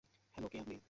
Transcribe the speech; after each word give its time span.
Hello 0.35 0.47
কে 0.47 0.57
আপনি? 0.59 0.75